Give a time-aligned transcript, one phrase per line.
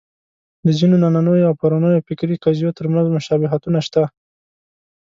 [0.65, 4.03] د ځینو نننیو او پرونیو فکري قضیو تر منځ مشابهتونه شته.